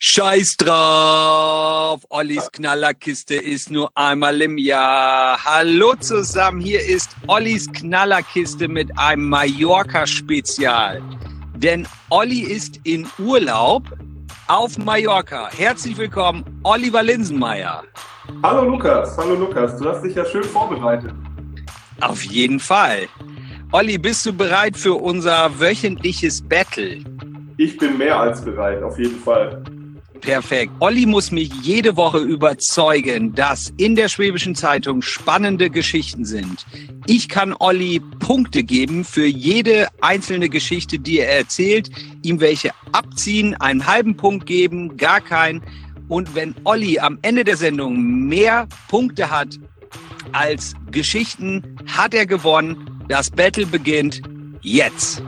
[0.00, 5.44] Scheiß drauf, Ollis Knallerkiste ist nur einmal im Jahr.
[5.44, 11.02] Hallo zusammen, hier ist Ollis Knallerkiste mit einem Mallorca-Spezial.
[11.56, 13.82] Denn Olli ist in Urlaub
[14.46, 15.50] auf Mallorca.
[15.50, 17.82] Herzlich willkommen, Oliver Linsenmeier.
[18.44, 21.10] Hallo Lukas, hallo Lukas, du hast dich ja schön vorbereitet.
[22.02, 23.08] Auf jeden Fall.
[23.72, 26.98] Olli, bist du bereit für unser wöchentliches Battle?
[27.56, 29.60] Ich bin mehr als bereit, auf jeden Fall.
[30.20, 30.72] Perfekt.
[30.80, 36.66] Olli muss mich jede Woche überzeugen, dass in der Schwäbischen Zeitung spannende Geschichten sind.
[37.06, 41.90] Ich kann Olli Punkte geben für jede einzelne Geschichte, die er erzählt,
[42.22, 45.62] ihm welche abziehen, einen halben Punkt geben, gar keinen.
[46.08, 49.58] Und wenn Olli am Ende der Sendung mehr Punkte hat
[50.32, 52.90] als Geschichten, hat er gewonnen.
[53.08, 54.22] Das Battle beginnt
[54.62, 55.22] jetzt.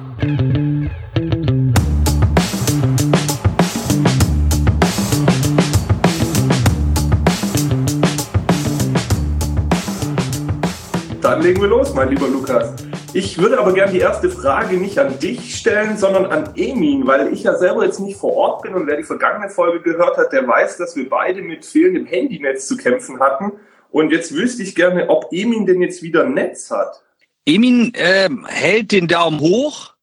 [11.50, 12.72] Legen wir los, mein lieber Lukas.
[13.12, 17.32] Ich würde aber gerne die erste Frage nicht an dich stellen, sondern an Emin, weil
[17.32, 20.32] ich ja selber jetzt nicht vor Ort bin und wer die vergangene Folge gehört hat,
[20.32, 23.50] der weiß, dass wir beide mit fehlendem Handynetz zu kämpfen hatten.
[23.90, 27.02] Und jetzt wüsste ich gerne, ob Emin denn jetzt wieder Netz hat.
[27.44, 29.94] Emin äh, hält den Daumen hoch.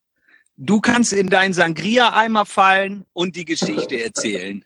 [0.57, 4.65] Du kannst in deinen Sangria-Eimer fallen und die Geschichte erzählen.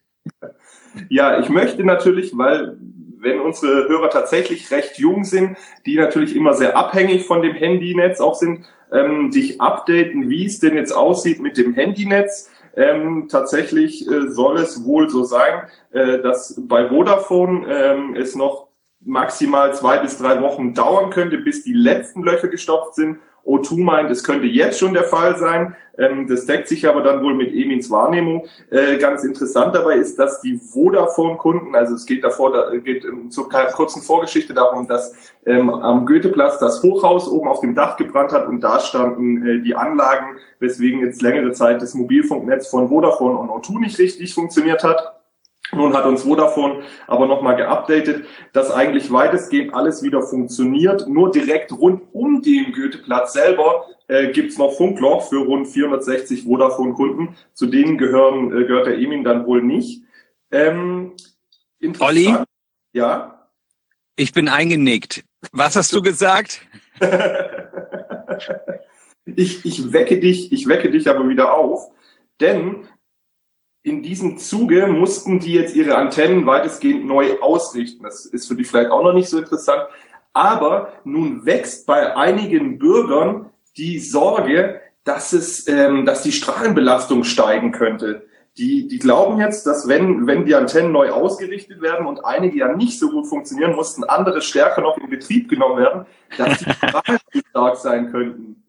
[1.10, 2.76] Ja, ich möchte natürlich, weil
[3.22, 8.20] wenn unsere Hörer tatsächlich recht jung sind, die natürlich immer sehr abhängig von dem Handynetz
[8.20, 12.50] auch sind, ähm, dich updaten, wie es denn jetzt aussieht mit dem Handynetz.
[12.76, 18.71] Ähm, tatsächlich äh, soll es wohl so sein, äh, dass bei Vodafone ähm, es noch
[19.04, 23.18] maximal zwei bis drei Wochen dauern könnte, bis die letzten Löcher gestopft sind.
[23.46, 25.76] O2 meint, es könnte jetzt schon der Fall sein.
[25.98, 28.46] Ähm, das deckt sich aber dann wohl mit Emins Wahrnehmung.
[28.70, 33.50] Äh, ganz interessant dabei ist, dass die Vodafone-Kunden, also es geht davor, da geht zur
[33.50, 35.14] kurzen Vorgeschichte darum, dass
[35.46, 39.62] ähm, am Goetheplatz das Hochhaus oben auf dem Dach gebrannt hat und da standen äh,
[39.62, 44.84] die Anlagen, weswegen jetzt längere Zeit das Mobilfunknetz von Vodafone und O2 nicht richtig funktioniert
[44.84, 45.21] hat.
[45.74, 51.08] Nun hat uns Vodafone aber nochmal geupdatet, dass eigentlich weitestgehend alles wieder funktioniert.
[51.08, 57.36] Nur direkt rund um den Goetheplatz selber äh, gibt's noch Funkloch für rund 460 Vodafone-Kunden.
[57.54, 60.04] Zu denen gehören, äh, gehört der Emin dann wohl nicht.
[60.52, 61.14] Ähm,
[62.00, 62.36] Olli?
[62.92, 63.48] Ja?
[64.18, 65.24] Ich bin eingenickt.
[65.54, 66.62] Was hast du gesagt?
[69.26, 71.92] ich, ich wecke dich, ich wecke dich aber wieder auf.
[72.42, 72.88] Denn
[73.84, 78.04] in diesem Zuge mussten die jetzt ihre Antennen weitestgehend neu ausrichten.
[78.04, 79.84] Das ist für dich vielleicht auch noch nicht so interessant.
[80.34, 87.72] Aber nun wächst bei einigen Bürgern die Sorge, dass es, ähm, dass die Strahlenbelastung steigen
[87.72, 88.28] könnte.
[88.58, 92.76] Die, die glauben jetzt, dass wenn, wenn die Antennen neu ausgerichtet werden und einige ja
[92.76, 96.06] nicht so gut funktionieren, mussten andere stärker noch in Betrieb genommen werden,
[96.38, 98.64] dass die Strahlen stark sein könnten.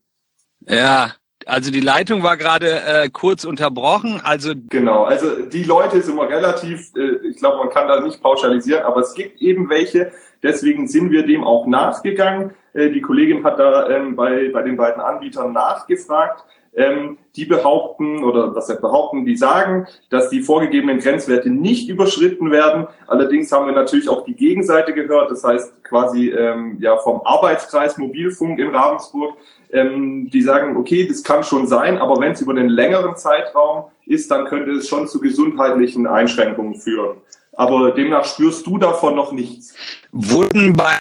[0.67, 1.13] Ja,
[1.47, 4.21] also die Leitung war gerade äh, kurz unterbrochen.
[4.25, 8.23] Also genau, also die Leute ist immer relativ, äh, ich glaube, man kann da nicht
[8.23, 10.13] pauschalisieren, aber es gibt eben welche.
[10.43, 12.53] Deswegen sind wir dem auch nachgegangen.
[12.75, 16.45] Äh, die Kollegin hat da ähm, bei, bei den beiden Anbietern nachgefragt.
[16.75, 22.51] Ähm, die behaupten oder was sie behaupten, die sagen, dass die vorgegebenen Grenzwerte nicht überschritten
[22.51, 22.87] werden.
[23.07, 27.99] Allerdings haben wir natürlich auch die Gegenseite gehört, das heißt quasi ähm, ja vom Arbeitskreis
[27.99, 29.37] Mobilfunk in Ravensburg,
[29.71, 33.91] ähm, die sagen, okay, das kann schon sein, aber wenn es über einen längeren Zeitraum
[34.07, 37.19] ist, dann könnte es schon zu gesundheitlichen Einschränkungen führen.
[37.55, 39.75] Aber demnach spürst du davon noch nichts.
[40.11, 40.99] Wurden bei,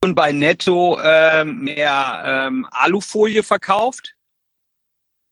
[0.00, 4.14] bei Netto äh, mehr ähm, Alufolie verkauft?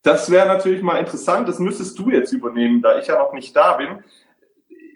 [0.07, 1.49] Das wäre natürlich mal interessant.
[1.49, 4.05] Das müsstest du jetzt übernehmen, da ich ja noch nicht da bin.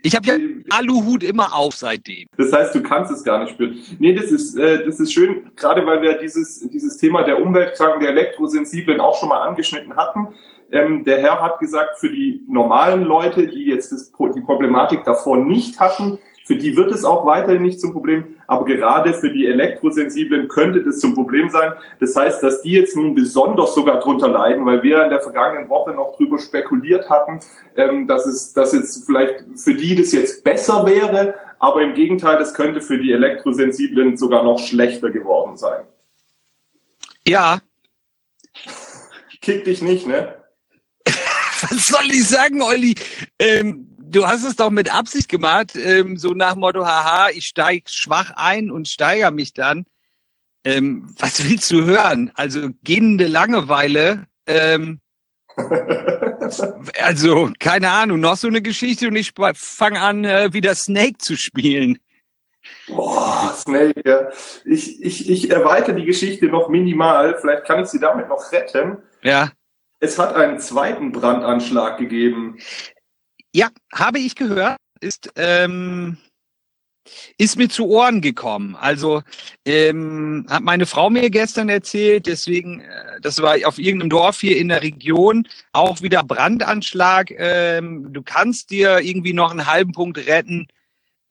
[0.04, 0.34] Ich habe ja
[0.70, 2.28] Aluhut immer auf seitdem.
[2.36, 3.76] Das heißt, du kannst es gar nicht spüren.
[3.98, 8.00] Nee, das ist, äh, das ist schön, gerade weil wir dieses, dieses Thema der Umweltkranken,
[8.00, 10.28] der Elektrosensiblen auch schon mal angeschnitten hatten.
[10.70, 15.38] Ähm, der Herr hat gesagt, für die normalen Leute, die jetzt das, die Problematik davor
[15.38, 16.20] nicht hatten,
[16.50, 20.82] für die wird es auch weiterhin nicht zum Problem, aber gerade für die Elektrosensiblen könnte
[20.82, 21.74] das zum Problem sein.
[22.00, 25.68] Das heißt, dass die jetzt nun besonders sogar drunter leiden, weil wir in der vergangenen
[25.68, 27.38] Woche noch drüber spekuliert hatten,
[27.76, 32.36] ähm, dass es, dass jetzt vielleicht für die das jetzt besser wäre, aber im Gegenteil,
[32.36, 35.84] das könnte für die Elektrosensiblen sogar noch schlechter geworden sein.
[37.24, 37.60] Ja.
[39.40, 40.34] Kick dich nicht, ne?
[41.06, 42.96] Was soll ich sagen, Olli?
[43.38, 47.84] Ähm, du hast es doch mit Absicht gemacht, ähm, so nach Motto, haha, ich steige
[47.88, 49.86] schwach ein und steigere mich dann.
[50.64, 52.30] Ähm, was willst du hören?
[52.34, 55.00] Also gehende Langeweile ähm,
[57.02, 61.36] also, keine Ahnung, noch so eine Geschichte und ich fange an, äh, wieder Snake zu
[61.36, 61.98] spielen.
[62.88, 64.28] Boah, Snake, ja.
[64.64, 67.36] Ich, ich, ich erweitere die Geschichte noch minimal.
[67.40, 68.98] Vielleicht kann ich sie damit noch retten.
[69.22, 69.50] Ja.
[69.98, 72.58] Es hat einen zweiten Brandanschlag gegeben.
[73.54, 74.76] Ja, habe ich gehört.
[75.00, 76.18] Ist, ähm,
[77.38, 78.76] ist mir zu Ohren gekommen.
[78.76, 79.22] Also
[79.64, 84.58] ähm, hat meine Frau mir gestern erzählt, deswegen, äh, das war auf irgendeinem Dorf hier
[84.58, 87.30] in der Region, auch wieder Brandanschlag.
[87.30, 90.68] Ähm, du kannst dir irgendwie noch einen halben Punkt retten,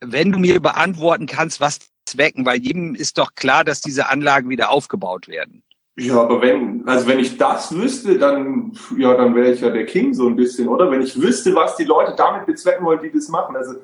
[0.01, 4.50] wenn du mir beantworten kannst, was Zwecken, weil jedem ist doch klar, dass diese Anlagen
[4.50, 5.63] wieder aufgebaut werden.
[6.00, 9.86] Ja, aber wenn, also wenn ich das wüsste, dann, ja, dann wäre ich ja der
[9.86, 10.90] King so ein bisschen, oder?
[10.90, 13.57] Wenn ich wüsste, was die Leute damit bezwecken wollen, die das machen.
[13.57, 13.75] Also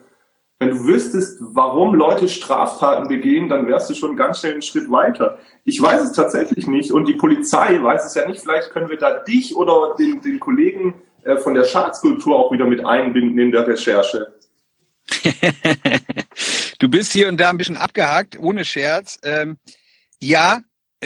[0.59, 4.89] wenn du wüsstest, warum Leute Straftaten begehen, dann wärst du schon ganz schnell einen Schritt
[4.89, 5.39] weiter.
[5.65, 8.39] Ich weiß es tatsächlich nicht und die Polizei weiß es ja nicht.
[8.39, 12.65] Vielleicht können wir da dich oder den, den Kollegen äh, von der Schadenskultur auch wieder
[12.65, 14.33] mit einbinden in der Recherche.
[16.79, 19.19] du bist hier und da ein bisschen abgehakt, ohne Scherz.
[19.23, 19.57] Ähm,
[20.21, 20.61] ja,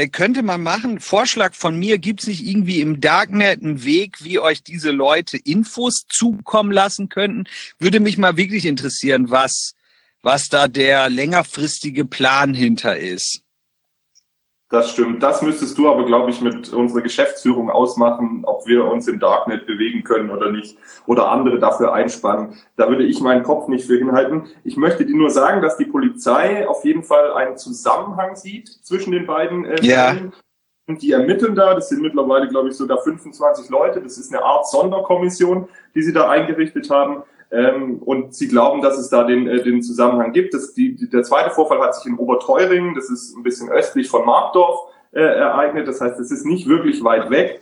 [0.07, 0.99] könnte man machen.
[0.99, 5.37] Vorschlag von mir, gibt es nicht irgendwie im Darknet einen Weg, wie euch diese Leute
[5.37, 7.45] Infos zukommen lassen könnten?
[7.79, 9.73] Würde mich mal wirklich interessieren, was,
[10.21, 13.41] was da der längerfristige Plan hinter ist.
[14.71, 15.23] Das stimmt.
[15.23, 19.65] Das müsstest du aber, glaube ich, mit unserer Geschäftsführung ausmachen, ob wir uns im Darknet
[19.65, 20.77] bewegen können oder nicht
[21.07, 22.53] oder andere dafür einspannen.
[22.75, 24.43] Da würde ich meinen Kopf nicht für hinhalten.
[24.63, 29.11] Ich möchte dir nur sagen, dass die Polizei auf jeden Fall einen Zusammenhang sieht zwischen
[29.11, 30.15] den beiden äh, ja.
[30.85, 34.01] Und die ermitteln da, das sind mittlerweile, glaube ich, sogar 25 Leute.
[34.01, 37.23] Das ist eine Art Sonderkommission, die sie da eingerichtet haben.
[37.51, 40.53] Ähm, und sie glauben, dass es da den, äh, den Zusammenhang gibt.
[40.53, 44.07] Das, die, die, der zweite Vorfall hat sich in Oberteuring, das ist ein bisschen östlich
[44.07, 44.79] von Markdorf,
[45.11, 45.87] äh, ereignet.
[45.87, 47.61] Das heißt, es ist nicht wirklich weit weg.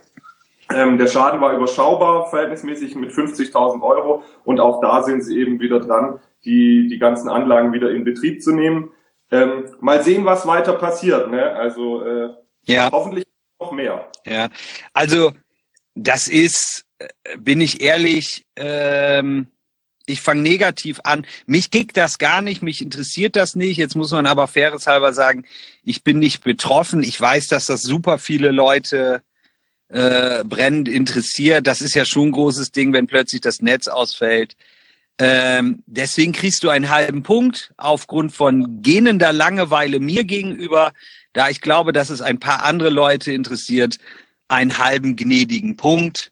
[0.70, 4.22] Ähm, der Schaden war überschaubar, verhältnismäßig mit 50.000 Euro.
[4.44, 8.42] Und auch da sind sie eben wieder dran, die, die ganzen Anlagen wieder in Betrieb
[8.42, 8.90] zu nehmen.
[9.30, 11.30] Ähm, mal sehen, was weiter passiert.
[11.30, 11.50] Ne?
[11.52, 12.28] Also äh,
[12.64, 12.90] ja.
[12.92, 13.26] hoffentlich
[13.58, 14.10] noch mehr.
[14.26, 14.48] Ja,
[14.92, 15.32] also
[15.94, 17.08] das ist, äh,
[17.38, 19.48] bin ich ehrlich, ähm,
[20.08, 21.26] ich fange negativ an.
[21.46, 23.76] Mich kickt das gar nicht, mich interessiert das nicht.
[23.76, 25.44] Jetzt muss man aber faireshalber sagen,
[25.84, 27.02] ich bin nicht betroffen.
[27.02, 29.22] Ich weiß, dass das super viele Leute
[29.88, 31.66] äh, brennend interessiert.
[31.66, 34.56] Das ist ja schon ein großes Ding, wenn plötzlich das Netz ausfällt.
[35.18, 40.92] Ähm, deswegen kriegst du einen halben Punkt aufgrund von gähnender Langeweile mir gegenüber,
[41.32, 43.98] da ich glaube, dass es ein paar andere Leute interessiert,
[44.46, 46.30] einen halben gnädigen Punkt.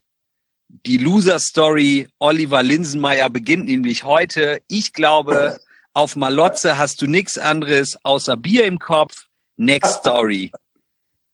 [0.69, 4.61] Die Loser-Story Oliver Linsenmeier beginnt nämlich heute.
[4.69, 5.59] Ich glaube,
[5.95, 9.27] auf Malotze hast du nichts anderes außer Bier im Kopf.
[9.57, 10.51] Next Story.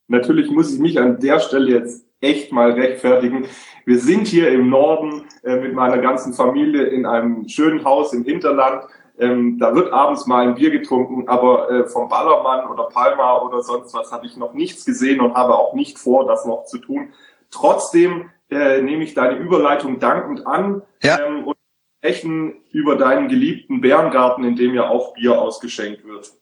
[0.09, 3.47] Natürlich muss ich mich an der Stelle jetzt echt mal rechtfertigen.
[3.85, 8.25] Wir sind hier im Norden äh, mit meiner ganzen Familie in einem schönen Haus im
[8.25, 8.85] Hinterland.
[9.19, 13.63] Ähm, da wird abends mal ein Bier getrunken, aber äh, vom Ballermann oder Palma oder
[13.63, 16.79] sonst was habe ich noch nichts gesehen und habe auch nicht vor, das noch zu
[16.79, 17.13] tun.
[17.51, 21.19] Trotzdem äh, nehme ich deine Überleitung dankend an ja.
[21.27, 21.57] ähm, und
[21.99, 26.33] sprechen über deinen geliebten Bärengarten, in dem ja auch Bier ausgeschenkt wird.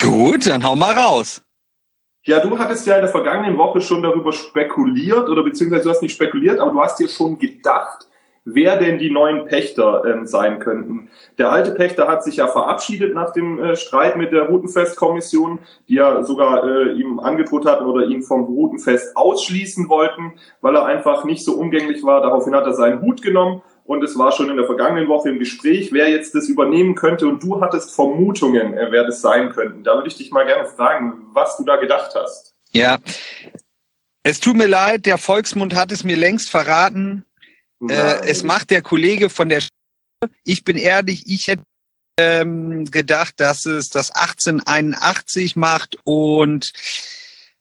[0.00, 1.42] Gut, dann hau mal raus.
[2.24, 6.02] Ja, du hattest ja in der vergangenen Woche schon darüber spekuliert, oder beziehungsweise du hast
[6.02, 8.08] nicht spekuliert, aber du hast dir schon gedacht,
[8.46, 11.10] wer denn die neuen Pächter ähm, sein könnten.
[11.36, 15.94] Der alte Pächter hat sich ja verabschiedet nach dem äh, Streit mit der Routenfestkommission, die
[15.94, 21.24] ja sogar äh, ihm angedroht hatten oder ihn vom Routenfest ausschließen wollten, weil er einfach
[21.24, 22.22] nicht so umgänglich war.
[22.22, 25.40] Daraufhin hat er seinen Hut genommen und es war schon in der vergangenen Woche im
[25.40, 29.82] Gespräch, wer jetzt das übernehmen könnte und du hattest Vermutungen, äh, wer das sein könnte.
[29.82, 32.54] Da würde ich dich mal gerne fragen, was du da gedacht hast.
[32.70, 32.98] Ja,
[34.22, 37.25] es tut mir leid, der Volksmund hat es mir längst verraten.
[37.88, 39.60] Äh, es macht der Kollege von der.
[39.60, 39.68] Sch
[40.44, 41.62] ich bin ehrlich, ich hätte
[42.18, 46.72] ähm, gedacht, dass es das 1881 macht und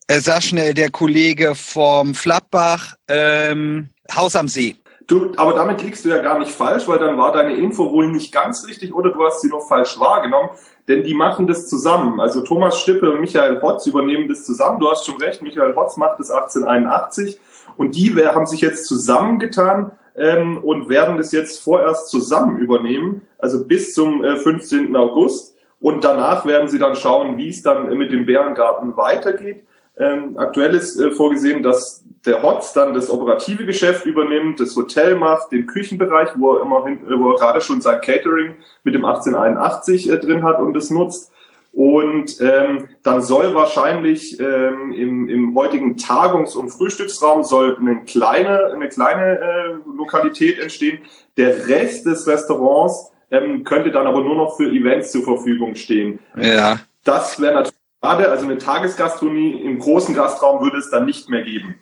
[0.08, 4.78] äh, sag schnell der Kollege vom Flappbach ähm, Haus am See.
[5.08, 8.08] Du, aber damit liegst du ja gar nicht falsch, weil dann war deine Info wohl
[8.08, 10.50] nicht ganz richtig oder du hast sie noch falsch wahrgenommen,
[10.88, 12.20] denn die machen das zusammen.
[12.20, 14.80] Also Thomas Stippe und Michael Hotz übernehmen das zusammen.
[14.80, 17.40] Du hast schon recht, Michael Hotz macht das 1881
[17.78, 23.66] und die haben sich jetzt zusammengetan ähm, und werden das jetzt vorerst zusammen übernehmen, also
[23.66, 24.96] bis zum äh, 15.
[24.96, 25.56] August.
[25.80, 29.64] Und danach werden sie dann schauen, wie es dann mit dem Bärengarten weitergeht.
[29.98, 35.16] Ähm, aktuell ist äh, vorgesehen, dass der Hotz dann das operative Geschäft übernimmt, das Hotel
[35.16, 39.06] macht, den Küchenbereich, wo er immerhin, äh, wo er gerade schon sein Catering mit dem
[39.06, 41.32] 1881 äh, drin hat und das nutzt.
[41.76, 48.72] Und ähm, dann soll wahrscheinlich ähm, im, im heutigen Tagungs- und Frühstücksraum soll eine kleine,
[48.74, 51.00] eine kleine äh, Lokalität entstehen.
[51.36, 56.20] Der Rest des Restaurants ähm, könnte dann aber nur noch für Events zur Verfügung stehen.
[56.38, 56.80] Ja.
[57.04, 58.30] Das wäre natürlich schade.
[58.30, 61.76] Also eine Tagesgastronomie im großen Gastraum würde es dann nicht mehr geben.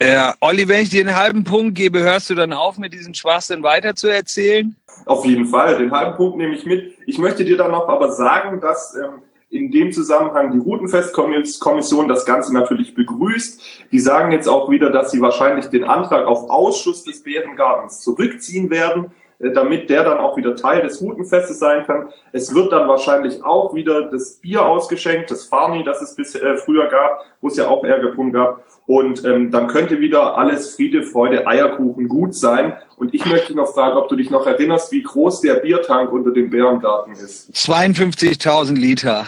[0.00, 3.14] Ja, Olli, wenn ich dir einen halben Punkt gebe, hörst du dann auf, mit diesem
[3.14, 4.76] Schwachsinn weiter zu erzählen?
[5.06, 6.94] Auf jeden Fall, den halben Punkt nehme ich mit.
[7.06, 12.24] Ich möchte dir dann noch aber sagen, dass ähm, in dem Zusammenhang die Routenfestkommission das
[12.24, 13.60] Ganze natürlich begrüßt.
[13.90, 18.70] Die sagen jetzt auch wieder, dass sie wahrscheinlich den Antrag auf Ausschuss des Bärengartens zurückziehen
[18.70, 19.10] werden.
[19.40, 22.08] Äh, damit der dann auch wieder Teil des Routenfestes sein kann.
[22.32, 26.56] Es wird dann wahrscheinlich auch wieder das Bier ausgeschenkt, das Farni, das es bis äh,
[26.56, 28.64] früher gab, wo es ja auch Ärgerpunkt gab.
[28.88, 32.72] Und ähm, dann könnte wieder alles Friede, Freude, Eierkuchen gut sein.
[32.96, 36.30] Und ich möchte noch fragen, ob du dich noch erinnerst, wie groß der Biertank unter
[36.30, 37.50] dem Bärengarten ist.
[37.54, 39.26] 52.000 Liter.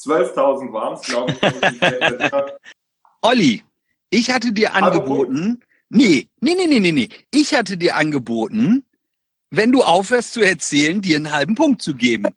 [0.00, 2.52] 12.000 waren es, glaube ich.
[3.20, 3.62] Olli,
[4.08, 8.82] ich hatte dir angeboten, nee, nee, nee, nee, nee, nee, ich hatte dir angeboten,
[9.50, 12.28] wenn du aufhörst zu erzählen, dir einen halben Punkt zu geben.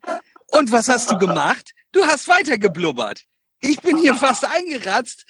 [0.48, 1.70] Und was hast du gemacht?
[1.92, 3.24] Du hast weiter geblubbert.
[3.60, 5.24] Ich bin hier fast eingeratzt.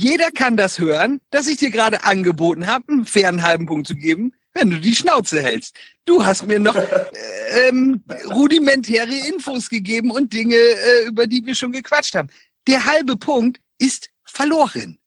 [0.00, 3.96] Jeder kann das hören, dass ich dir gerade angeboten habe, einen fairen halben Punkt zu
[3.96, 5.74] geben, wenn du die Schnauze hältst.
[6.04, 11.56] Du hast mir noch äh, ähm, rudimentäre Infos gegeben und Dinge, äh, über die wir
[11.56, 12.28] schon gequatscht haben.
[12.68, 15.00] Der halbe Punkt ist verloren.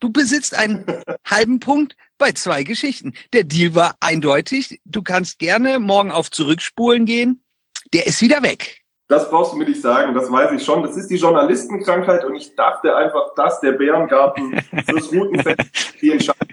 [0.00, 0.86] Du besitzt einen
[1.24, 3.14] halben Punkt bei zwei Geschichten.
[3.32, 4.80] Der Deal war eindeutig.
[4.84, 7.44] Du kannst gerne morgen auf Zurückspulen gehen.
[7.92, 8.81] Der ist wieder weg.
[9.12, 10.82] Das brauchst du mir nicht sagen, das weiß ich schon.
[10.82, 16.48] Das ist die Journalistenkrankheit und ich dachte einfach, dass der Bärengarten fürs Routenfest die Entscheidung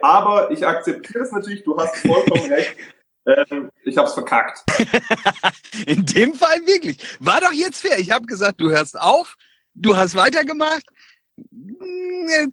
[0.00, 2.74] Aber ich akzeptiere es natürlich, du hast vollkommen recht.
[3.26, 4.64] Ähm, ich habe es verkackt.
[5.86, 6.96] In dem Fall wirklich.
[7.20, 7.98] War doch jetzt fair.
[7.98, 9.36] Ich habe gesagt, du hörst auf,
[9.74, 10.86] du hast weitergemacht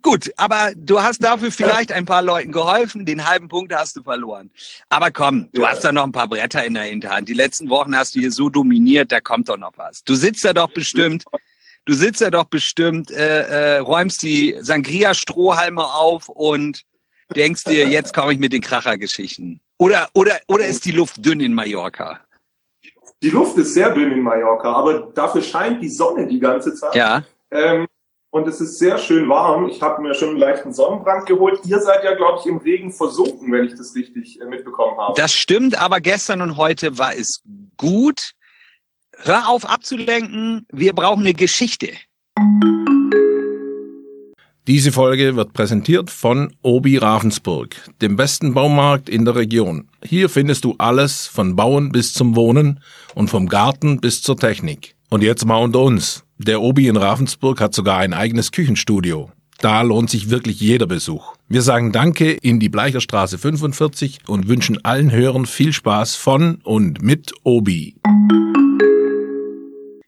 [0.01, 3.05] gut, aber du hast dafür vielleicht ein paar Leuten geholfen.
[3.05, 4.49] Den halben Punkt hast du verloren.
[4.89, 5.69] Aber komm, du ja.
[5.69, 7.29] hast da noch ein paar Bretter in der Hinterhand.
[7.29, 10.03] Die letzten Wochen hast du hier so dominiert, da kommt doch noch was.
[10.03, 11.25] Du sitzt da doch bestimmt,
[11.85, 16.83] du sitzt da doch bestimmt, äh, äh, räumst die Sangria-Strohhalme auf und
[17.35, 19.59] denkst dir, jetzt komme ich mit den Krachergeschichten.
[19.77, 22.19] Oder, oder, oder ist die Luft dünn in Mallorca?
[23.21, 26.95] Die Luft ist sehr dünn in Mallorca, aber dafür scheint die Sonne die ganze Zeit.
[26.95, 27.23] Ja.
[27.51, 27.87] Ähm,
[28.29, 29.69] und es ist sehr schön warm.
[29.69, 31.59] Ich habe mir schon einen leichten Sonnenbrand geholt.
[31.65, 35.13] Ihr seid ja, glaube ich, im Regen versunken, wenn ich das richtig äh, mitbekommen habe.
[35.15, 37.41] Das stimmt, aber gestern und heute war es
[37.77, 38.31] gut.
[39.19, 40.65] Hör auf abzulenken.
[40.71, 41.89] Wir brauchen eine Geschichte.
[44.67, 47.69] Diese Folge wird präsentiert von Obi Ravensburg,
[48.01, 49.89] dem besten Baumarkt in der Region.
[50.03, 52.81] Hier findest du alles von Bauen bis zum Wohnen
[53.15, 54.95] und vom Garten bis zur Technik.
[55.09, 56.26] Und jetzt mal unter uns.
[56.39, 59.31] Der Obi in Ravensburg hat sogar ein eigenes Küchenstudio.
[59.59, 61.33] Da lohnt sich wirklich jeder Besuch.
[61.47, 67.01] Wir sagen Danke in die Bleicherstraße 45 und wünschen allen Hörern viel Spaß von und
[67.01, 67.95] mit Obi.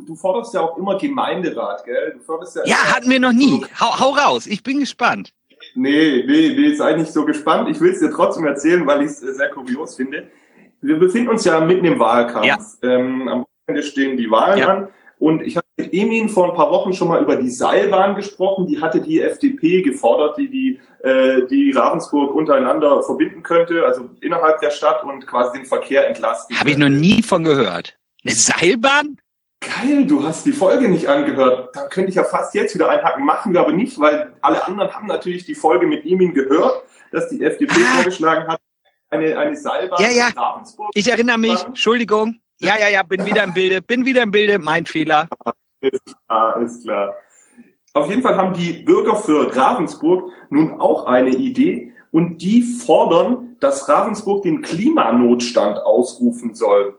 [0.06, 2.14] Du forderst ja auch immer Gemeinderat, gell?
[2.20, 3.66] Du forderst ja, ja hatten wir noch nie.
[3.80, 5.34] Hau, hau raus, ich bin gespannt.
[5.74, 7.70] Nee, nee, nee, sei nicht so gespannt.
[7.70, 10.30] Ich will es dir trotzdem erzählen, weil ich es sehr kurios finde.
[10.82, 12.46] Wir befinden uns ja mitten im Wahlkampf.
[12.46, 12.60] Ja.
[12.84, 14.68] Ähm, am Wochenende stehen die Wahlen ja.
[14.68, 14.88] an.
[15.18, 18.68] Und ich habe mit Emin vor ein paar Wochen schon mal über die Seilbahn gesprochen.
[18.68, 24.60] Die hatte die FDP gefordert, die die, äh, die Ravensburg untereinander verbinden könnte, also innerhalb
[24.60, 26.60] der Stadt und quasi den Verkehr entlasten.
[26.60, 27.98] Habe ich noch nie von gehört.
[28.26, 29.18] Eine Seilbahn?
[29.62, 31.76] Geil, du hast die Folge nicht angehört.
[31.76, 33.26] Da könnte ich ja fast jetzt wieder einhaken.
[33.26, 37.30] Machen wir aber nicht, weil alle anderen haben natürlich die Folge mit Emin gehört, dass
[37.30, 37.96] die FDP ah.
[37.96, 38.60] vorgeschlagen hat,
[39.10, 40.28] eine, eine Seilbahn ja, ja.
[40.28, 40.92] in Ravensburg.
[40.94, 41.64] Ich erinnere mich.
[41.64, 42.40] Entschuldigung.
[42.62, 45.30] Ja, ja, ja, bin wieder im Bilde, bin wieder im Bilde, mein Fehler.
[45.82, 47.16] Ist klar, ist klar.
[47.94, 53.58] Auf jeden Fall haben die Bürger für Ravensburg nun auch eine Idee und die fordern,
[53.60, 56.98] dass Ravensburg den Klimanotstand ausrufen soll.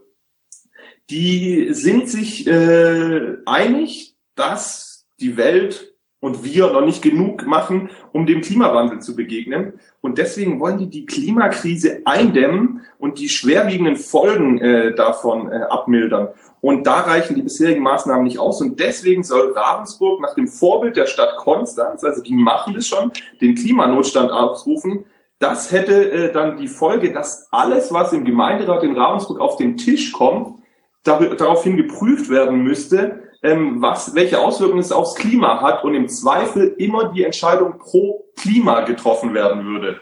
[1.10, 5.89] Die sind sich äh, einig, dass die Welt
[6.20, 9.74] und wir noch nicht genug machen, um dem Klimawandel zu begegnen.
[10.02, 16.28] Und deswegen wollen die die Klimakrise eindämmen und die schwerwiegenden Folgen äh, davon äh, abmildern.
[16.60, 18.60] Und da reichen die bisherigen Maßnahmen nicht aus.
[18.60, 23.12] Und deswegen soll Ravensburg nach dem Vorbild der Stadt Konstanz, also die machen das schon,
[23.40, 25.06] den Klimanotstand ausrufen.
[25.38, 29.78] Das hätte äh, dann die Folge, dass alles, was im Gemeinderat in Ravensburg auf den
[29.78, 30.60] Tisch kommt,
[31.02, 36.74] daraufhin geprüft werden müsste, ähm, was, welche Auswirkungen es aufs Klima hat und im Zweifel
[36.78, 40.00] immer die Entscheidung pro Klima getroffen werden würde.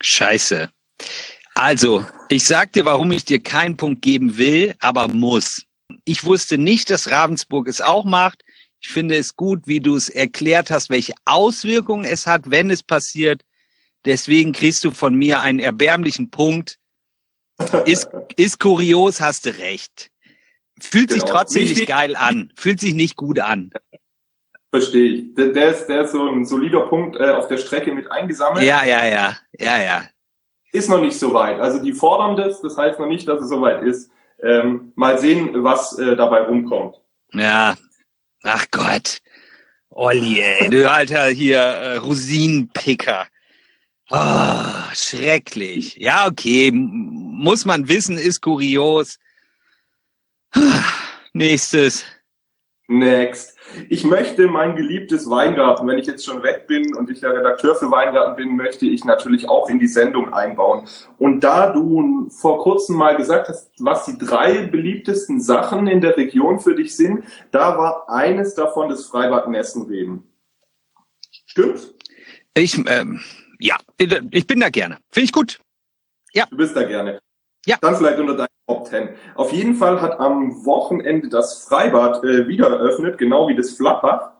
[0.00, 0.70] Scheiße.
[1.54, 5.64] Also, ich sag dir, warum ich dir keinen Punkt geben will, aber muss.
[6.04, 8.42] Ich wusste nicht, dass Ravensburg es auch macht.
[8.80, 12.82] Ich finde es gut, wie du es erklärt hast, welche Auswirkungen es hat, wenn es
[12.82, 13.42] passiert.
[14.04, 16.78] Deswegen kriegst du von mir einen erbärmlichen Punkt.
[17.86, 20.10] Ist, ist kurios, hast du recht.
[20.80, 21.34] Fühlt sich Genau.
[21.38, 22.52] trotzdem Wichtig- nicht geil an.
[22.56, 23.70] Fühlt sich nicht gut an.
[24.70, 25.34] Verstehe ich.
[25.34, 28.64] Der, der, ist, der ist so ein solider Punkt äh, auf der Strecke mit eingesammelt.
[28.64, 30.04] Ja, ja, ja, ja, ja.
[30.72, 31.60] Ist noch nicht so weit.
[31.60, 34.10] Also die fordern das, das heißt noch nicht, dass es soweit ist.
[34.42, 36.96] Ähm, mal sehen, was äh, dabei rumkommt.
[37.32, 37.76] Ja.
[38.42, 39.20] Ach Gott.
[39.90, 43.28] Olli, ey, du alter hier äh, Rosinenpicker.
[44.10, 45.96] Oh, schrecklich.
[45.98, 46.72] Ja, okay.
[46.72, 49.18] Muss man wissen, ist kurios.
[51.32, 52.04] Nächstes.
[52.86, 53.56] Next.
[53.88, 57.74] Ich möchte mein geliebtes Weingarten, wenn ich jetzt schon weg bin und ich der Redakteur
[57.74, 60.86] für Weingarten bin, möchte ich natürlich auch in die Sendung einbauen.
[61.18, 66.16] Und da du vor kurzem mal gesagt hast, was die drei beliebtesten Sachen in der
[66.16, 70.22] Region für dich sind, da war eines davon das Freibad Nessenreben.
[71.46, 71.94] Stimmt?
[72.52, 73.20] Ich, ähm,
[73.58, 74.98] ja, ich bin da gerne.
[75.10, 75.58] Finde ich gut.
[76.50, 77.18] Du bist da gerne.
[77.66, 77.76] Ja.
[77.80, 79.10] Dann vielleicht unter deinen Top 10.
[79.34, 84.30] Auf jeden Fall hat am Wochenende das Freibad äh, wieder eröffnet, genau wie das Flappbach.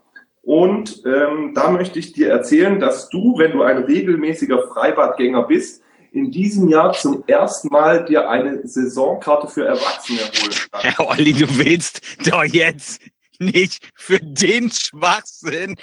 [0.43, 5.83] Und ähm, da möchte ich dir erzählen, dass du, wenn du ein regelmäßiger Freibadgänger bist,
[6.13, 10.99] in diesem Jahr zum ersten Mal dir eine Saisonkarte für Erwachsene holen kannst.
[10.99, 12.01] Herr Olli, du willst
[12.31, 13.01] doch jetzt
[13.41, 15.77] nicht für den Schwachsinn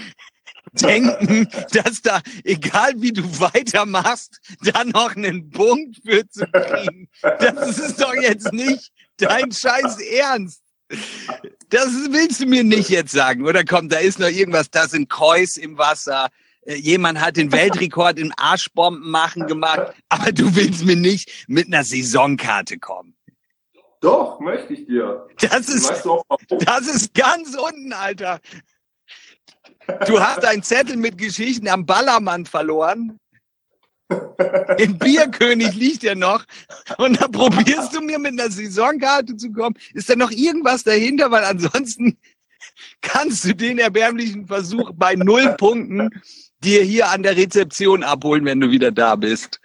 [0.73, 7.09] denken, dass da, egal wie du weitermachst, da noch einen Punkt für zu kriegen.
[7.21, 10.61] Das ist doch jetzt nicht dein scheiß Ernst.
[11.69, 15.09] Das willst du mir nicht jetzt sagen, oder komm, da ist noch irgendwas, da sind
[15.09, 16.27] Kreuz im Wasser.
[16.65, 21.67] Äh, Jemand hat den Weltrekord im Arschbomben machen gemacht, aber du willst mir nicht mit
[21.67, 23.15] einer Saisonkarte kommen.
[24.01, 25.27] Doch, möchte ich dir.
[25.39, 26.21] Das ist, Weißt du
[26.65, 28.39] das ist ganz unten, Alter.
[30.07, 33.17] Du hast einen Zettel mit Geschichten am Ballermann verloren.
[34.77, 36.43] Im Bierkönig liegt er noch.
[36.97, 39.75] Und da probierst du mir mit einer Saisonkarte zu kommen.
[39.93, 41.31] Ist da noch irgendwas dahinter?
[41.31, 42.17] Weil ansonsten
[43.01, 46.09] kannst du den erbärmlichen Versuch bei null Punkten
[46.63, 49.59] dir hier an der Rezeption abholen, wenn du wieder da bist.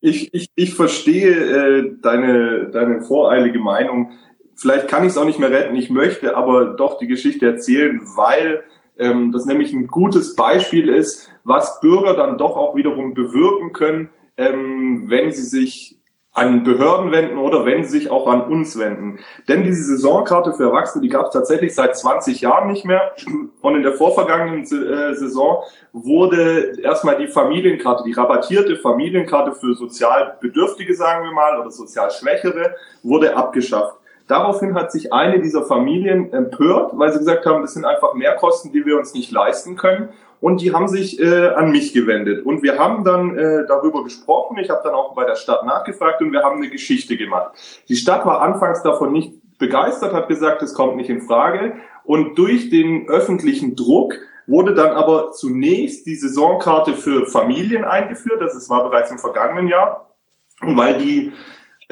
[0.00, 4.12] ich, ich, ich verstehe äh, deine, deine voreilige Meinung.
[4.56, 5.74] Vielleicht kann ich es auch nicht mehr retten.
[5.76, 8.62] Ich möchte aber doch die Geschichte erzählen, weil
[8.98, 14.10] ähm, das nämlich ein gutes Beispiel ist, was Bürger dann doch auch wiederum bewirken können,
[14.36, 15.98] ähm, wenn sie sich
[16.34, 19.18] an Behörden wenden oder wenn sie sich auch an uns wenden.
[19.48, 23.12] Denn diese Saisonkarte für Erwachsene, die gab es tatsächlich seit 20 Jahren nicht mehr.
[23.60, 25.62] Und in der vorvergangenen äh, Saison
[25.92, 32.10] wurde erstmal die Familienkarte, die rabattierte Familienkarte für sozial Bedürftige, sagen wir mal, oder sozial
[32.10, 33.96] Schwächere, wurde abgeschafft.
[34.28, 38.72] Daraufhin hat sich eine dieser Familien empört, weil sie gesagt haben, das sind einfach Mehrkosten,
[38.72, 40.10] die wir uns nicht leisten können.
[40.40, 42.44] Und die haben sich äh, an mich gewendet.
[42.44, 44.58] Und wir haben dann äh, darüber gesprochen.
[44.58, 47.52] Ich habe dann auch bei der Stadt nachgefragt und wir haben eine Geschichte gemacht.
[47.88, 51.74] Die Stadt war anfangs davon nicht begeistert, hat gesagt, es kommt nicht in Frage.
[52.02, 54.14] Und durch den öffentlichen Druck
[54.48, 58.40] wurde dann aber zunächst die Saisonkarte für Familien eingeführt.
[58.40, 60.12] Das war bereits im vergangenen Jahr.
[60.60, 61.32] Und weil die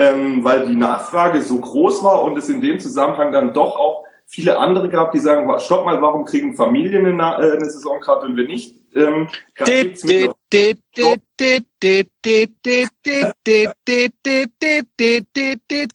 [0.01, 4.05] ähm, weil die Nachfrage so groß war und es in dem Zusammenhang dann doch auch
[4.27, 8.37] viele andere gab, die sagen, stopp mal, warum kriegen Familien eine, äh, eine Saisonkarte und
[8.37, 8.77] wir nicht?
[8.95, 9.29] Ähm,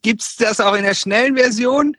[0.01, 1.97] gibt's das auch in der schnellen Version?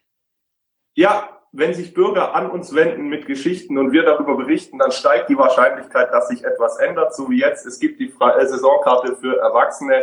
[0.96, 5.30] ja, wenn sich Bürger an uns wenden mit Geschichten und wir darüber berichten, dann steigt
[5.30, 7.64] die Wahrscheinlichkeit, dass sich etwas ändert, so wie jetzt.
[7.64, 10.00] Es gibt die äh, Saisonkarte für Erwachsene,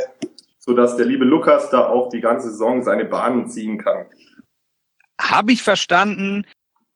[0.65, 4.05] sodass der liebe Lukas da auch die ganze Saison seine Bahnen ziehen kann.
[5.19, 6.45] Habe ich verstanden.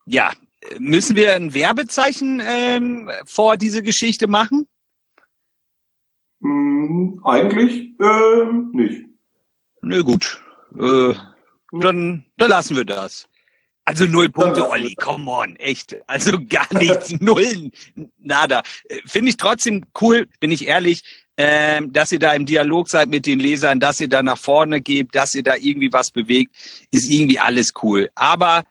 [0.06, 0.32] Ja,
[0.78, 4.66] müssen wir ein Werbezeichen ähm, vor diese Geschichte machen?
[6.40, 9.04] Hm, eigentlich ähm, nicht.
[9.82, 10.42] Nö, gut.
[10.78, 11.14] Äh,
[11.72, 13.28] dann, dann lassen wir das.
[13.84, 15.96] Also null Punkte, Olli, come on, echt.
[16.06, 17.72] Also gar nichts, Nullen,
[18.18, 18.62] nada.
[18.88, 21.02] Äh, Finde ich trotzdem cool, bin ich ehrlich,
[21.40, 24.80] ähm, dass ihr da im Dialog seid mit den Lesern, dass ihr da nach vorne
[24.80, 26.52] gebt, dass ihr da irgendwie was bewegt,
[26.90, 28.10] ist irgendwie alles cool.
[28.16, 28.64] Aber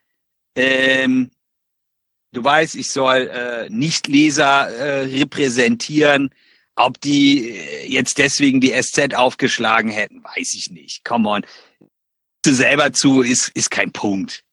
[0.54, 1.32] ähm,
[2.34, 6.30] du weißt, ich soll äh, Nichtleser äh, repräsentieren.
[6.76, 11.06] Ob die äh, jetzt deswegen die SZ aufgeschlagen hätten, weiß ich nicht.
[11.06, 11.46] Come on.
[12.44, 14.44] Du selber zu ist, ist kein Punkt.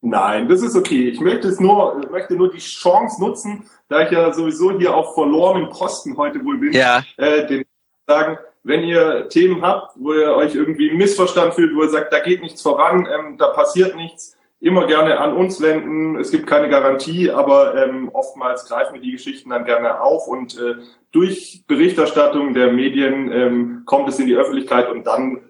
[0.00, 1.08] Nein, das ist okay.
[1.08, 5.14] Ich möchte es nur, möchte nur die Chance nutzen, da ich ja sowieso hier auf
[5.14, 7.64] verlorenem Posten heute wohl bin, Ja, äh, den
[8.06, 12.20] sagen, wenn ihr Themen habt, wo ihr euch irgendwie missverstanden fühlt, wo ihr sagt, da
[12.20, 16.18] geht nichts voran, ähm, da passiert nichts, immer gerne an uns wenden.
[16.18, 20.58] Es gibt keine Garantie, aber ähm, oftmals greifen wir die Geschichten dann gerne auf und
[20.58, 20.76] äh,
[21.12, 25.40] durch Berichterstattung der Medien ähm, kommt es in die Öffentlichkeit und dann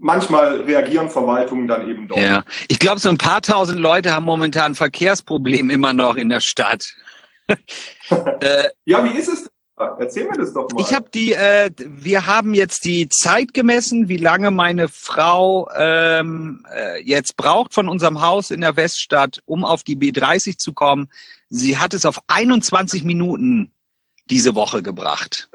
[0.00, 2.16] manchmal reagieren Verwaltungen dann eben doch.
[2.16, 6.28] Ja, ich glaube, so ein paar tausend Leute haben momentan ein Verkehrsproblem immer noch in
[6.28, 6.94] der Stadt.
[7.48, 9.50] äh, ja, wie ist es?
[9.98, 10.82] Erzähl mir das doch mal.
[10.82, 16.66] Ich habe die, äh, wir haben jetzt die Zeit gemessen, wie lange meine Frau ähm,
[16.70, 21.08] äh, jetzt braucht von unserem Haus in der Weststadt, um auf die B30 zu kommen.
[21.48, 23.72] Sie hat es auf 21 Minuten
[24.28, 25.48] diese Woche gebracht.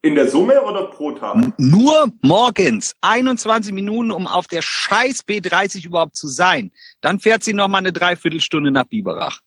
[0.00, 1.58] In der Summe oder pro Tag?
[1.58, 6.70] Nur morgens 21 Minuten, um auf der scheiß B30 überhaupt zu sein.
[7.00, 9.40] Dann fährt sie noch mal eine Dreiviertelstunde nach Biberach.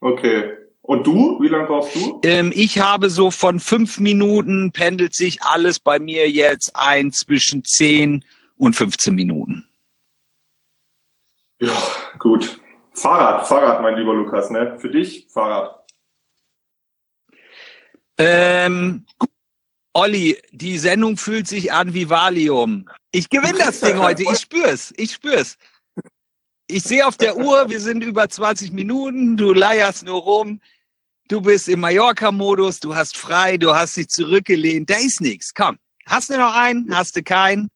[0.00, 0.56] Okay.
[0.82, 1.40] Und du?
[1.40, 2.20] Wie lange brauchst du?
[2.24, 7.64] Ähm, ich habe so von fünf Minuten pendelt sich alles bei mir jetzt ein zwischen
[7.64, 8.24] zehn
[8.56, 9.68] und 15 Minuten.
[11.60, 11.76] Ja,
[12.18, 12.60] gut.
[12.92, 14.78] Fahrrad, Fahrrad, mein lieber Lukas, ne?
[14.78, 15.85] Für dich Fahrrad.
[18.18, 19.04] Ähm,
[19.92, 22.88] Olli, die Sendung fühlt sich an wie Valium.
[23.12, 24.24] Ich gewinne das Ding heute.
[24.24, 24.92] Ich spür's.
[24.96, 25.56] Ich spür's.
[26.68, 29.36] Ich sehe auf der Uhr, wir sind über 20 Minuten.
[29.36, 30.60] Du leierst nur rum.
[31.28, 32.80] Du bist im Mallorca-Modus.
[32.80, 33.56] Du hast frei.
[33.56, 34.90] Du hast dich zurückgelehnt.
[34.90, 35.54] Da ist nichts.
[35.54, 35.78] Komm.
[36.06, 36.94] Hast du noch einen?
[36.94, 37.68] Hast du keinen?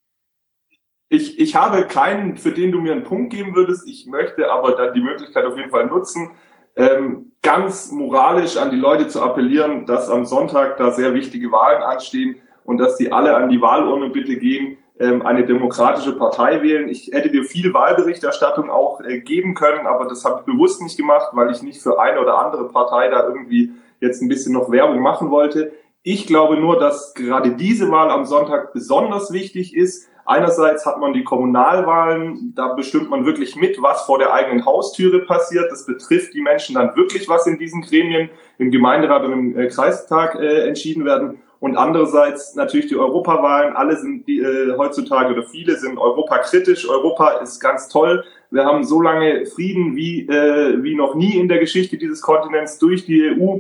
[1.09, 3.89] Ich, ich habe keinen, für den du mir einen Punkt geben würdest.
[3.89, 6.31] Ich möchte aber dann die Möglichkeit auf jeden Fall nutzen,
[6.77, 11.83] ähm, ganz moralisch an die Leute zu appellieren, dass am Sonntag da sehr wichtige Wahlen
[11.83, 16.89] anstehen und dass die alle an die Wahlurne bitte gehen, ähm, eine demokratische Partei wählen.
[16.89, 20.97] Ich hätte dir viel Wahlberichterstattung auch äh, geben können, aber das habe ich bewusst nicht
[20.97, 24.71] gemacht, weil ich nicht für eine oder andere Partei da irgendwie jetzt ein bisschen noch
[24.71, 25.73] Werbung machen wollte.
[26.03, 31.13] Ich glaube nur, dass gerade diese Wahl am Sonntag besonders wichtig ist, Einerseits hat man
[31.13, 35.73] die Kommunalwahlen, da bestimmt man wirklich mit, was vor der eigenen Haustüre passiert.
[35.73, 39.67] Das betrifft die Menschen dann wirklich, was in diesen Gremien im Gemeinderat und im äh,
[39.67, 41.41] Kreistag äh, entschieden werden.
[41.59, 43.75] Und andererseits natürlich die Europawahlen.
[43.75, 46.89] Alle sind die, äh, heutzutage oder viele sind europakritisch.
[46.89, 48.23] Europa ist ganz toll.
[48.53, 52.79] Wir haben so lange Frieden wie, äh, wie noch nie in der Geschichte dieses Kontinents
[52.79, 53.59] durch die EU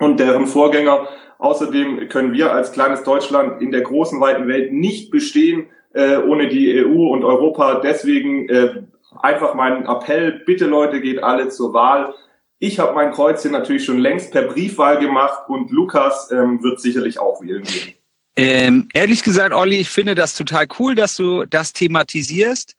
[0.00, 1.08] und deren Vorgänger.
[1.38, 6.48] Außerdem können wir als kleines Deutschland in der großen, weiten Welt nicht bestehen, äh, ohne
[6.48, 7.80] die EU und Europa.
[7.80, 8.82] Deswegen äh,
[9.22, 12.14] einfach mein Appell, bitte Leute, geht alle zur Wahl.
[12.58, 17.18] Ich habe mein Kreuzchen natürlich schon längst per Briefwahl gemacht und Lukas ähm, wird sicherlich
[17.18, 17.94] auch wählen gehen.
[18.36, 22.74] Ähm, ehrlich gesagt, Olli, ich finde das total cool, dass du das thematisierst.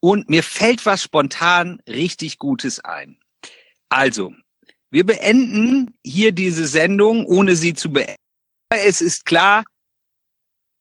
[0.00, 3.18] Und mir fällt was spontan richtig Gutes ein.
[3.88, 4.32] Also,
[4.90, 8.16] wir beenden hier diese Sendung, ohne sie zu beenden.
[8.70, 9.64] Es ist klar,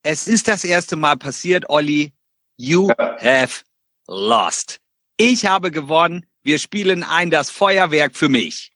[0.06, 2.14] es ist das erste Mal passiert, Olli.
[2.58, 3.64] You have
[4.08, 4.80] lost.
[5.18, 6.28] Ich habe gewonnen.
[6.44, 8.72] Wir spielen ein das Feuerwerk für mich.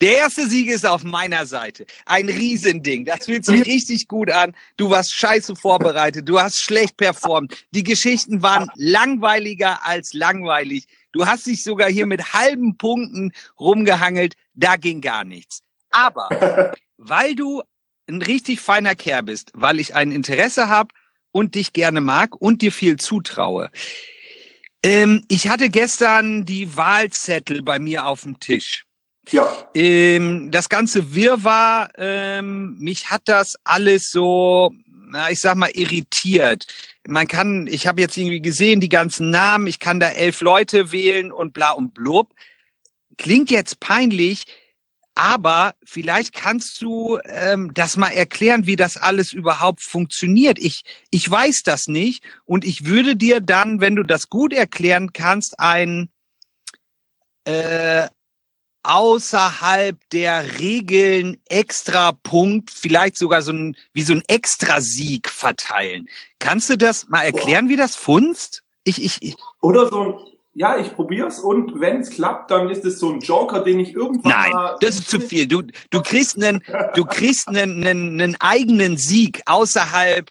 [0.00, 1.84] Der erste Sieg ist auf meiner Seite.
[2.06, 3.04] Ein Riesending.
[3.04, 4.56] Das fühlt sich richtig gut an.
[4.78, 6.26] Du warst scheiße vorbereitet.
[6.26, 7.66] Du hast schlecht performt.
[7.72, 10.86] Die Geschichten waren langweiliger als langweilig.
[11.12, 14.32] Du hast dich sogar hier mit halben Punkten rumgehangelt.
[14.54, 15.62] Da ging gar nichts.
[15.90, 17.62] Aber weil du
[18.08, 20.94] ein richtig feiner Kerl bist, weil ich ein Interesse habe
[21.32, 23.70] und dich gerne mag und dir viel zutraue.
[24.82, 28.84] Ähm, ich hatte gestern die Wahlzettel bei mir auf dem Tisch.
[29.28, 29.68] Ja.
[29.74, 36.66] Ähm, das ganze Wirrwarr, ähm, mich hat das alles so, na, ich sag mal, irritiert.
[37.06, 40.92] Man kann, ich habe jetzt irgendwie gesehen, die ganzen Namen, ich kann da elf Leute
[40.92, 42.32] wählen und bla und blub.
[43.18, 44.44] Klingt jetzt peinlich,
[45.14, 50.58] aber vielleicht kannst du ähm, das mal erklären, wie das alles überhaupt funktioniert.
[50.58, 55.12] Ich, ich weiß das nicht und ich würde dir dann, wenn du das gut erklären
[55.12, 56.08] kannst, ein
[57.44, 58.08] äh,
[58.82, 66.08] außerhalb der Regeln extra Punkt, vielleicht sogar so ein, wie so ein Extrasieg verteilen.
[66.38, 68.62] Kannst du das mal erklären, wie das funzt?
[68.84, 69.36] Ich, ich, ich.
[69.60, 73.20] Oder so ein, ja, ich probier's und wenn es klappt, dann ist es so ein
[73.20, 75.46] Joker, den ich irgendwann Nein, mal das ist zu viel.
[75.46, 76.62] Du, du kriegst einen,
[76.94, 80.28] du kriegst einen, einen, einen eigenen Sieg außerhalb,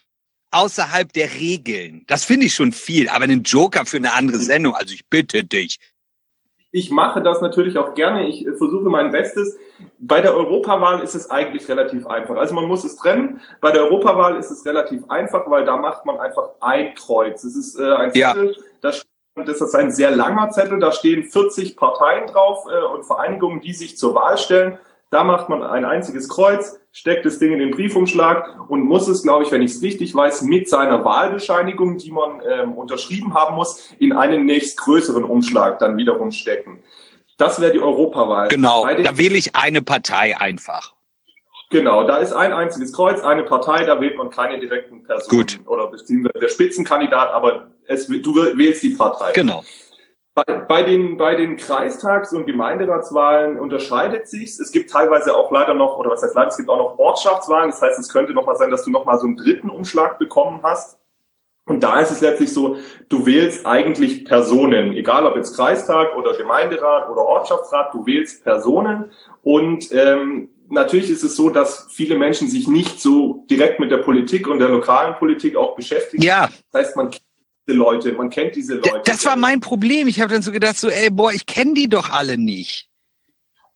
[0.51, 2.03] außerhalb der Regeln.
[2.07, 3.07] Das finde ich schon viel.
[3.07, 5.79] Aber einen Joker für eine andere Sendung, also ich bitte dich.
[6.71, 8.27] Ich mache das natürlich auch gerne.
[8.27, 9.57] Ich äh, versuche mein Bestes.
[9.97, 12.35] Bei der Europawahl ist es eigentlich relativ einfach.
[12.35, 13.41] Also man muss es trennen.
[13.59, 17.43] Bei der Europawahl ist es relativ einfach, weil da macht man einfach ein Kreuz.
[17.43, 18.33] Es ist äh, ein Ja.
[18.33, 18.91] Zettel, da
[19.43, 23.61] steht das ist ein sehr langer Zettel, da stehen 40 Parteien drauf äh, und Vereinigungen,
[23.61, 24.77] die sich zur Wahl stellen.
[25.11, 29.23] Da macht man ein einziges Kreuz, steckt das Ding in den Briefumschlag und muss es,
[29.23, 33.55] glaube ich, wenn ich es richtig weiß, mit seiner Wahlbescheinigung, die man ähm, unterschrieben haben
[33.55, 36.83] muss, in einen nächstgrößeren Umschlag dann wiederum stecken.
[37.37, 38.49] Das wäre die Europawahl.
[38.49, 40.93] Genau, da wähle ich eine Partei einfach.
[41.71, 45.59] Genau, da ist ein einziges Kreuz, eine Partei, da wählt man keine direkten Personen Gut.
[45.67, 49.31] oder beziehungsweise der Spitzenkandidat, aber es, du wählst die Partei.
[49.33, 49.63] Genau.
[50.35, 54.59] Bei, bei, den, bei den Kreistags- und Gemeinderatswahlen unterscheidet sich's.
[54.59, 57.71] Es gibt teilweise auch leider noch, oder was heißt leider, es gibt auch noch Ortschaftswahlen.
[57.71, 60.19] Das heißt, es könnte noch mal sein, dass du noch mal so einen dritten Umschlag
[60.19, 60.97] bekommen hast.
[61.65, 62.77] Und da ist es letztlich so,
[63.09, 69.11] du wählst eigentlich Personen, egal ob jetzt Kreistag oder Gemeinderat oder Ortschaftsrat, du wählst Personen.
[69.43, 73.97] Und ähm, natürlich ist es so, dass viele Menschen sich nicht so direkt mit der
[73.97, 76.23] Politik und der lokalen Politik auch beschäftigen.
[76.23, 76.49] Ja.
[76.71, 77.11] Das heißt, man
[77.73, 79.01] Leute, man kennt diese Leute.
[79.05, 80.07] Das war mein Problem.
[80.07, 82.87] Ich habe dann so gedacht, so, ey, boah, ich kenne die doch alle nicht.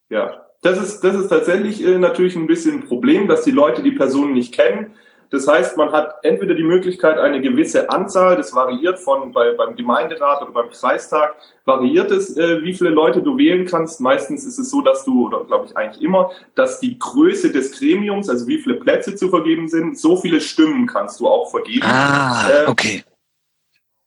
[0.09, 3.83] Ja, das ist, das ist tatsächlich äh, natürlich ein bisschen ein Problem, dass die Leute
[3.83, 4.93] die Personen nicht kennen.
[5.33, 9.75] Das heißt, man hat entweder die Möglichkeit, eine gewisse Anzahl, das variiert von bei, beim
[9.75, 11.33] Gemeinderat oder beim Kreistag,
[11.65, 13.99] variiert es, äh, wie viele Leute du wählen kannst.
[13.99, 17.71] Meistens ist es so, dass du, oder glaube ich eigentlich immer, dass die Größe des
[17.71, 21.83] Gremiums, also wie viele Plätze zu vergeben sind, so viele Stimmen kannst du auch vergeben.
[21.83, 23.03] Ah, Äh, okay.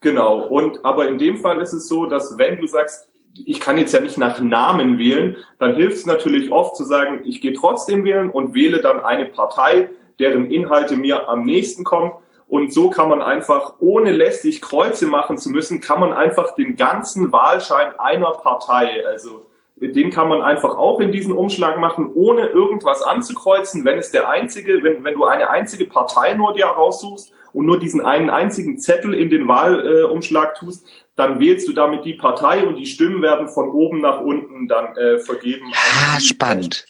[0.01, 0.47] Genau.
[0.47, 3.09] Und aber in dem Fall ist es so, dass wenn du sagst,
[3.45, 7.21] ich kann jetzt ja nicht nach Namen wählen, dann hilft es natürlich oft zu sagen,
[7.25, 12.13] ich gehe trotzdem wählen und wähle dann eine Partei, deren Inhalte mir am nächsten kommen.
[12.49, 16.77] Und so kann man einfach, ohne lästig Kreuze machen zu müssen, kann man einfach den
[16.77, 19.47] ganzen Wahlschein einer Partei, also
[19.79, 23.85] den kann man einfach auch in diesen Umschlag machen, ohne irgendwas anzukreuzen.
[23.85, 27.81] Wenn es der einzige, wenn, wenn du eine einzige Partei nur dir raussuchst und nur
[27.81, 32.67] diesen einen einzigen Zettel in den Wahlumschlag äh, tust, dann wählst du damit die Partei
[32.67, 35.73] und die Stimmen werden von oben nach unten dann äh, vergeben.
[35.73, 36.85] Ah, spannend.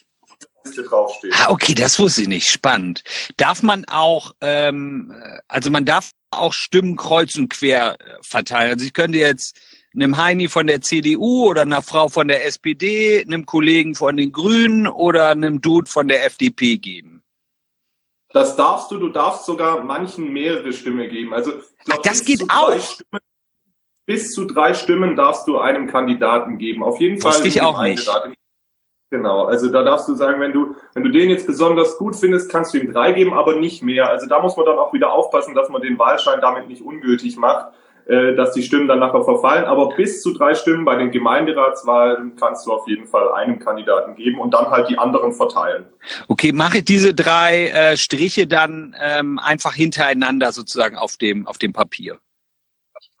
[0.65, 1.33] Liste draufsteht.
[1.39, 2.49] Ah, okay, das wusste ich nicht.
[2.49, 3.05] Spannend.
[3.37, 5.13] Darf man auch, ähm,
[5.47, 8.73] also man darf auch Stimmen kreuz und quer äh, verteilen.
[8.73, 9.57] Also ich könnte jetzt
[9.95, 14.33] einem Heini von der CDU oder einer Frau von der SPD, einem Kollegen von den
[14.33, 17.16] Grünen oder einem Dude von der FDP geben.
[18.33, 21.33] Das darfst du, du darfst sogar manchen mehrere Stimmen geben.
[21.33, 21.51] Also
[21.85, 22.79] glaub, Ach, das bis geht zu drei auch?
[22.79, 23.21] Stimmen,
[24.05, 26.83] bis zu drei Stimmen darfst du einem Kandidaten geben.
[26.83, 27.33] Auf jeden Fall.
[27.33, 28.09] Wusste ich auch nicht.
[29.09, 32.51] Genau, also da darfst du sagen, wenn du, wenn du den jetzt besonders gut findest,
[32.51, 34.09] kannst du ihm drei geben, aber nicht mehr.
[34.09, 37.37] Also da muss man dann auch wieder aufpassen, dass man den Wahlschein damit nicht ungültig
[37.37, 37.73] macht,
[38.07, 39.65] äh, dass die Stimmen dann nachher verfallen.
[39.65, 44.15] Aber bis zu drei Stimmen bei den Gemeinderatswahlen kannst du auf jeden Fall einem Kandidaten
[44.15, 45.85] geben und dann halt die anderen verteilen.
[46.27, 51.73] Okay, mache diese drei äh, Striche dann ähm, einfach hintereinander sozusagen auf dem auf dem
[51.73, 52.19] Papier.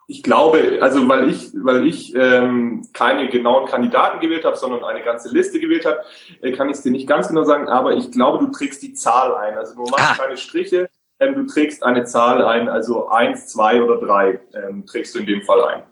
[0.09, 5.03] Ich glaube, also weil ich, weil ich ähm, keine genauen Kandidaten gewählt habe, sondern eine
[5.03, 5.99] ganze Liste gewählt habe,
[6.41, 8.93] äh, kann ich es dir nicht ganz genau sagen, aber ich glaube, du trägst die
[8.93, 9.57] Zahl ein.
[9.57, 10.15] Also du machst Ah.
[10.23, 15.15] keine Striche, ähm, du trägst eine Zahl ein, also eins, zwei oder drei ähm, trägst
[15.15, 15.83] du in dem Fall ein.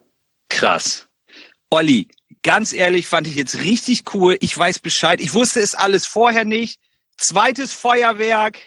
[0.50, 1.08] Krass.
[1.70, 2.08] Olli,
[2.44, 4.38] ganz ehrlich, fand ich jetzt richtig cool.
[4.40, 5.20] Ich weiß Bescheid.
[5.20, 6.80] Ich wusste es alles vorher nicht.
[7.18, 8.60] Zweites Feuerwerk.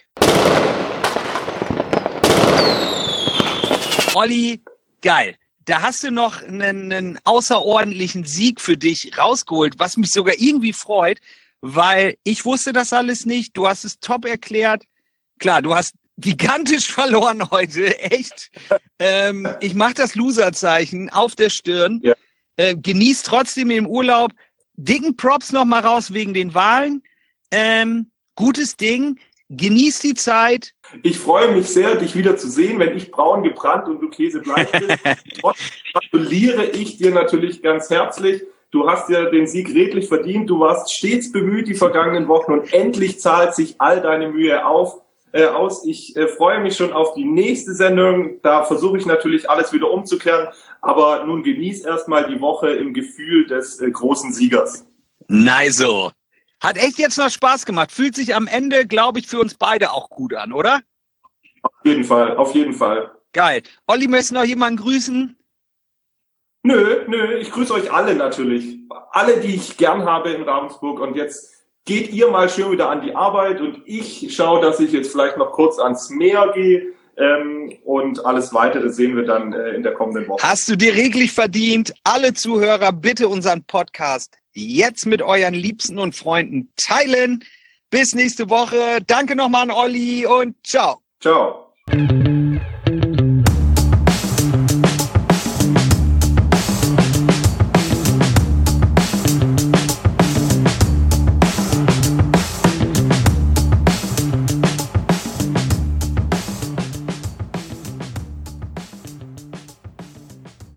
[4.14, 4.62] Olli,
[5.00, 5.36] geil.
[5.64, 10.72] Da hast du noch einen, einen außerordentlichen Sieg für dich rausgeholt, was mich sogar irgendwie
[10.72, 11.18] freut,
[11.60, 13.56] weil ich wusste das alles nicht.
[13.56, 14.84] Du hast es top erklärt.
[15.38, 18.50] Klar, du hast gigantisch verloren heute, echt.
[18.98, 22.00] Ähm, ich mache das Loserzeichen auf der Stirn.
[22.02, 22.14] Ja.
[22.56, 24.32] Äh, genieß trotzdem im Urlaub.
[24.74, 27.02] Dicken Props noch mal raus wegen den Wahlen.
[27.50, 29.18] Ähm, gutes Ding.
[29.50, 30.74] Genieß die Zeit.
[31.02, 34.70] Ich freue mich sehr, dich wieder zu sehen, wenn ich braun gebrannt und du käsebleich
[34.70, 34.98] bist.
[35.40, 38.42] Trotzdem gratuliere ich dir natürlich ganz herzlich.
[38.70, 40.50] Du hast ja den Sieg redlich verdient.
[40.50, 45.00] Du warst stets bemüht die vergangenen Wochen und endlich zahlt sich all deine Mühe auf,
[45.32, 45.84] äh, aus.
[45.86, 48.40] Ich äh, freue mich schon auf die nächste Sendung.
[48.42, 50.48] Da versuche ich natürlich alles wieder umzukehren.
[50.80, 54.86] Aber nun genieß erstmal die Woche im Gefühl des äh, großen Siegers.
[55.28, 55.84] Nice.
[56.60, 57.92] Hat echt jetzt noch Spaß gemacht.
[57.92, 60.80] Fühlt sich am Ende, glaube ich, für uns beide auch gut an, oder?
[61.62, 63.12] Auf jeden Fall, auf jeden Fall.
[63.32, 63.62] Geil.
[63.86, 65.36] Olli, möchtest du noch jemanden grüßen?
[66.62, 68.78] Nö, nö, ich grüße euch alle natürlich.
[69.10, 71.00] Alle, die ich gern habe in Ravensburg.
[71.00, 71.57] Und jetzt
[71.88, 75.38] geht ihr mal schön wieder an die Arbeit und ich schaue, dass ich jetzt vielleicht
[75.38, 76.92] noch kurz ans Meer gehe.
[77.16, 80.46] Ähm, und alles weitere sehen wir dann äh, in der kommenden Woche.
[80.46, 81.92] Hast du dir reglich verdient.
[82.04, 87.42] Alle Zuhörer, bitte unseren Podcast jetzt mit euren Liebsten und Freunden teilen.
[87.90, 88.98] Bis nächste Woche.
[89.06, 91.00] Danke nochmal an Olli und ciao.
[91.20, 91.72] Ciao.